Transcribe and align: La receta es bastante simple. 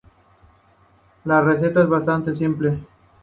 La 1.25 1.41
receta 1.41 1.83
es 1.83 1.87
bastante 1.87 2.35
simple. 2.35 2.79